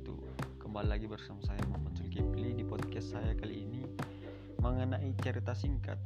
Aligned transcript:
wabarakatuh 0.00 0.60
Kembali 0.60 0.88
lagi 0.88 1.06
bersama 1.08 1.40
saya 1.44 1.60
Muhammad 1.68 1.92
Zulkifli 1.98 2.56
Di 2.56 2.64
podcast 2.64 3.12
saya 3.12 3.32
kali 3.36 3.68
ini 3.68 3.82
Mengenai 4.60 5.12
cerita 5.20 5.52
singkat 5.52 6.00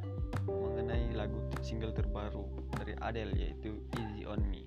Mengenai 0.47 1.15
lagu 1.15 1.39
single 1.63 1.95
terbaru 1.95 2.43
dari 2.75 2.99
Adele 2.99 3.33
yaitu 3.39 3.81
Easy 3.97 4.27
On 4.27 4.43
Me. 4.51 4.67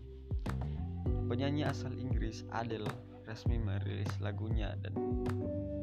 Penyanyi 1.28 1.68
asal 1.68 1.92
Inggris 2.00 2.48
Adele 2.56 2.88
resmi 3.28 3.60
merilis 3.60 4.10
lagunya 4.24 4.74
dan 4.80 4.96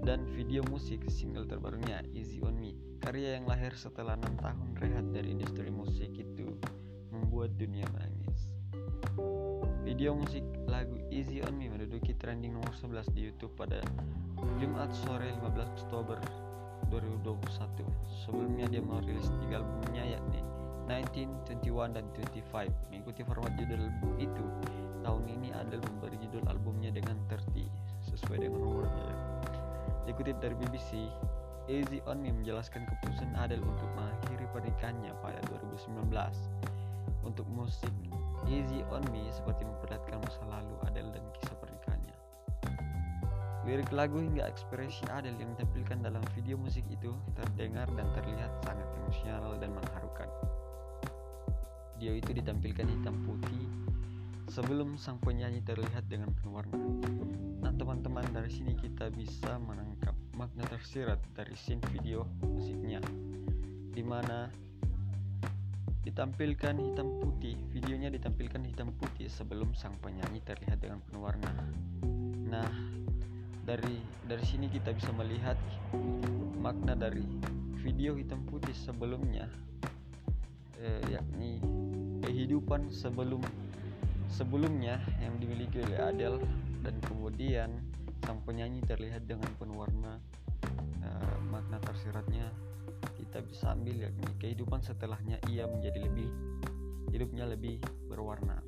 dan 0.04 0.24
video 0.32 0.64
musik 0.68 1.04
single 1.12 1.44
terbarunya 1.44 2.00
Easy 2.16 2.40
On 2.42 2.56
Me. 2.56 2.74
Karya 3.04 3.38
yang 3.40 3.46
lahir 3.46 3.76
setelah 3.76 4.16
6 4.18 4.40
tahun 4.40 4.68
rehat 4.80 5.06
dari 5.12 5.36
industri 5.36 5.68
musik 5.68 6.10
itu 6.16 6.48
membuat 7.12 7.54
dunia 7.60 7.84
menangis. 7.92 8.23
Video 10.04 10.20
musik 10.20 10.44
lagu 10.68 11.00
Easy 11.08 11.40
on 11.40 11.56
Me 11.56 11.64
menduduki 11.64 12.12
trending 12.20 12.52
nomor 12.52 12.68
11 12.76 13.08
di 13.16 13.24
YouTube 13.24 13.56
pada 13.56 13.80
Jumat 14.60 14.92
sore 14.92 15.32
15 15.40 15.64
Oktober 15.80 16.20
2021. 16.92 17.40
Sebelumnya 18.12 18.68
dia 18.68 18.84
merilis 18.84 19.32
tiga 19.40 19.64
albumnya 19.64 20.04
yakni 20.04 20.44
19, 20.92 21.56
21, 21.56 21.96
dan 21.96 22.04
25. 22.20 22.68
Mengikuti 22.92 23.24
format 23.24 23.56
judul 23.56 23.88
itu, 24.20 24.44
tahun 25.00 25.24
ini 25.24 25.56
Adele 25.56 25.80
memberi 25.80 26.20
judul 26.20 26.44
albumnya 26.52 26.92
dengan 26.92 27.16
30 27.32 27.64
sesuai 28.12 28.44
dengan 28.44 28.60
nomornya. 28.60 29.08
Dikutip 30.04 30.36
dari 30.36 30.52
BBC, 30.68 31.08
Easy 31.64 32.04
On 32.04 32.20
Me 32.20 32.28
menjelaskan 32.28 32.84
keputusan 32.92 33.32
Adele 33.40 33.64
untuk 33.64 33.88
mengakhiri 33.96 34.52
pernikahannya 34.52 35.16
pada 35.24 35.40
2019. 35.48 36.12
Untuk 37.24 37.48
musik 37.48 37.88
Easy 38.44 38.84
On 38.92 39.00
Me 39.08 39.24
seperti 39.32 39.64
memperlihatkan 39.64 40.20
masa 40.20 40.42
lalu 40.46 40.76
Adele 40.84 41.16
dan 41.16 41.24
kisah 41.32 41.56
pernikahannya. 41.58 42.16
Lirik 43.64 43.88
lagu 43.96 44.20
hingga 44.20 44.44
ekspresi 44.44 45.08
Adele 45.08 45.40
yang 45.40 45.56
ditampilkan 45.56 46.04
dalam 46.04 46.20
video 46.36 46.60
musik 46.60 46.84
itu 46.92 47.16
terdengar 47.32 47.88
dan 47.96 48.04
terlihat 48.12 48.52
sangat 48.64 48.84
emosional 49.00 49.56
dan 49.56 49.72
mengharukan. 49.72 50.28
Dia 51.96 52.12
itu 52.20 52.36
ditampilkan 52.36 52.84
hitam 52.84 53.16
putih 53.24 53.64
sebelum 54.52 55.00
sang 55.00 55.16
penyanyi 55.24 55.64
terlihat 55.64 56.04
dengan 56.06 56.28
penuh 56.36 56.60
warna. 56.60 56.76
Nah 57.64 57.72
teman-teman 57.72 58.28
dari 58.28 58.52
sini 58.52 58.76
kita 58.76 59.08
bisa 59.08 59.56
menangkap 59.56 60.12
makna 60.36 60.68
tersirat 60.68 61.18
dari 61.32 61.56
scene 61.56 61.80
video 61.88 62.28
musiknya 62.44 63.00
di 63.94 64.02
mana 64.02 64.50
ditampilkan 66.04 66.76
hitam 66.76 67.08
putih. 67.18 67.56
Videonya 67.72 68.12
ditampilkan 68.12 68.60
hitam 68.68 68.92
putih 69.00 69.26
sebelum 69.26 69.72
sang 69.72 69.96
penyanyi 70.04 70.44
terlihat 70.44 70.78
dengan 70.78 71.00
penuh 71.04 71.24
warna. 71.24 71.50
Nah 72.48 72.68
dari 73.64 73.96
dari 74.28 74.44
sini 74.44 74.68
kita 74.68 74.92
bisa 74.92 75.08
melihat 75.16 75.56
makna 76.60 76.92
dari 76.92 77.24
video 77.80 78.16
hitam 78.16 78.44
putih 78.44 78.76
sebelumnya 78.76 79.48
eh, 80.76 81.00
yakni 81.08 81.60
kehidupan 82.20 82.92
sebelum 82.92 83.40
sebelumnya 84.28 85.00
yang 85.20 85.36
dimiliki 85.40 85.80
oleh 85.80 85.98
Adele 86.00 86.40
dan 86.84 86.96
kemudian 87.04 87.72
sang 88.24 88.40
penyanyi 88.44 88.80
terlihat 88.84 89.24
dengan 89.28 89.48
penuh 89.60 89.84
warna 89.84 90.20
kita 93.64 93.72
bisa 93.72 93.80
ambil 93.80 93.96
yakni 93.96 94.28
kehidupan 94.44 94.80
setelahnya 94.84 95.40
ia 95.48 95.64
menjadi 95.64 96.04
lebih 96.04 96.28
hidupnya 97.08 97.48
lebih 97.48 97.80
berwarna 98.12 98.60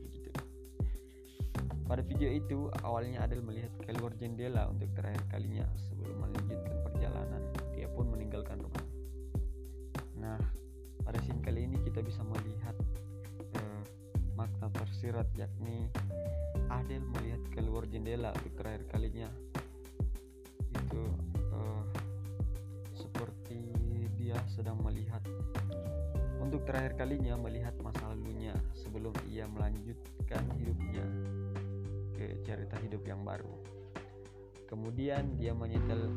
pada 1.87 2.03
video 2.03 2.27
itu, 2.33 2.67
awalnya 2.83 3.23
Adel 3.23 3.47
melihat 3.47 3.71
keluar 3.85 4.11
jendela 4.19 4.67
untuk 4.67 4.91
terakhir 4.99 5.23
kalinya 5.31 5.63
sebelum 5.87 6.19
melanjutkan 6.19 6.83
perjalanan. 6.83 7.39
Dia 7.79 7.87
pun 7.87 8.11
meninggalkan 8.11 8.59
rumah. 8.59 8.87
Nah, 10.19 10.35
pada 11.07 11.23
scene 11.23 11.39
kali 11.47 11.63
ini 11.63 11.79
kita 11.87 12.03
bisa 12.03 12.27
melihat 12.27 12.75
eh, 13.55 13.83
makna 14.35 14.67
tersirat 14.75 15.31
yakni 15.39 15.87
Adel 16.75 17.07
melihat 17.07 17.39
keluar 17.55 17.87
jendela 17.87 18.35
untuk 18.35 18.59
terakhir 18.59 18.83
kalinya. 18.91 19.31
Itu 20.75 21.07
sedang 24.57 24.81
melihat 24.81 25.21
untuk 26.41 26.65
terakhir 26.65 26.97
kalinya 26.97 27.37
melihat 27.37 27.77
masa 27.85 28.09
lalunya 28.09 28.57
sebelum 28.73 29.13
ia 29.29 29.45
melanjutkan 29.45 30.47
hidupnya 30.57 31.05
ke 32.17 32.41
cerita 32.47 32.81
hidup 32.81 33.05
yang 33.05 33.21
baru. 33.27 33.51
Kemudian 34.65 35.37
dia 35.37 35.53
menyetel 35.53 36.09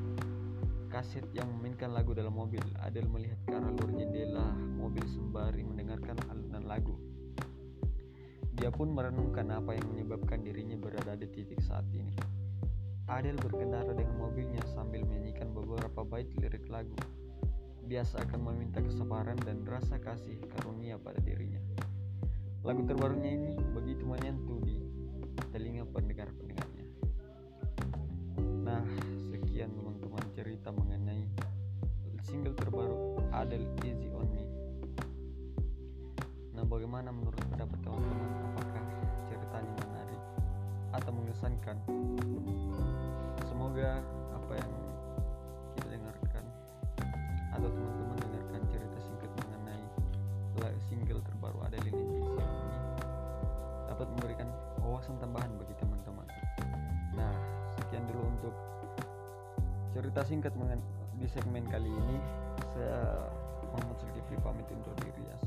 kaset 0.87 1.25
yang 1.35 1.51
memainkan 1.51 1.91
lagu 1.91 2.15
dalam 2.15 2.31
mobil. 2.31 2.61
Adel 2.81 3.09
melihat 3.11 3.41
ke 3.45 3.53
arah 3.57 3.73
luar 3.73 3.91
jendela 3.93 4.47
mobil 4.79 5.03
sembari 5.11 5.61
mendengarkan 5.65 6.17
alunan 6.31 6.63
lagu. 6.65 6.95
Dia 8.55 8.71
pun 8.71 8.95
merenungkan 8.95 9.49
apa 9.49 9.75
yang 9.75 9.87
menyebabkan 9.91 10.45
dirinya 10.45 10.79
berada 10.79 11.19
di 11.19 11.27
titik 11.29 11.59
saat 11.65 11.89
ini. 11.91 12.15
Adel 13.09 13.35
berkendara 13.41 13.91
dengan 13.97 14.29
mobilnya 14.29 14.61
sambil 14.77 15.01
menyanyikan 15.03 15.49
beberapa 15.51 16.05
bait 16.05 16.29
lirik 16.37 16.69
lagu. 16.69 16.93
Dia 17.89 18.05
seakan 18.05 18.45
meminta 18.45 18.85
kesabaran 18.85 19.33
dan 19.41 19.65
rasa 19.65 19.97
kasih 19.97 20.37
karunia 20.53 21.01
pada 21.01 21.17
dirinya. 21.25 21.57
Lagu 22.61 22.85
terbarunya 22.85 23.33
ini 23.33 23.57
begitu 23.73 24.05
menyentuh 24.05 24.61
di 24.61 24.77
telinga 25.49 25.89
pendengar-pendengarnya. 25.89 26.85
Nah, 28.61 28.85
sekian 29.33 29.73
teman-teman 29.73 30.21
cerita 30.37 30.69
mengenai 30.69 31.25
single 32.29 32.53
terbaru 32.53 33.25
Adele 33.33 33.65
Easy 33.81 34.05
on 34.13 34.29
Me. 34.37 34.45
Nah, 36.53 36.69
bagaimana 36.69 37.09
menurut 37.09 37.41
pendapat 37.49 37.81
teman-teman? 37.81 38.53
Apakah 38.53 38.85
ceritanya 39.33 39.73
menarik 39.81 40.21
atau 40.93 41.09
mengesankan? 41.09 41.77
Single 51.19 51.27
terbaru 51.35 51.59
Easy 51.67 51.91
on 51.91 52.07
Me 52.15 52.79
dapat 53.91 54.07
memberikan 54.15 54.47
wawasan 54.79 55.19
tambahan 55.19 55.51
bagi 55.59 55.75
teman-teman. 55.75 56.27
Nah, 57.19 57.33
sekian 57.75 58.07
dulu 58.07 58.23
untuk 58.31 58.55
cerita 59.91 60.23
singkat 60.23 60.53
di 61.19 61.27
segmen 61.27 61.67
kali 61.67 61.91
ini. 61.91 62.17
Saya 62.71 63.27
Muhammad 63.67 63.99
Zulkifli 63.99 64.37
pamit 64.39 64.63
undur 64.71 64.95
diri. 65.03 65.19
Wabarakatuh. 65.19 65.38